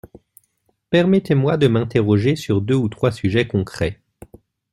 Permettez-moi 0.89 1.57
de 1.57 1.67
m’interroger 1.67 2.35
sur 2.35 2.59
deux 2.59 2.73
ou 2.73 2.89
trois 2.89 3.11
sujets 3.11 3.45
concrets. 3.45 4.01